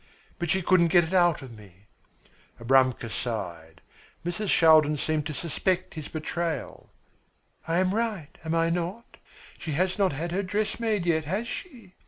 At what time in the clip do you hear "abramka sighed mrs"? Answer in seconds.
2.59-4.49